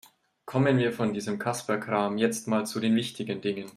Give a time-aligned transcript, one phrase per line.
[0.45, 3.69] Kommen wir von diesem Kasperkram jetzt mal zu den wichtigen Dingen.